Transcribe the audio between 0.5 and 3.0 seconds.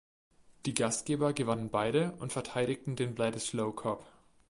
Die Gastgeber gewannen beide und verteidigten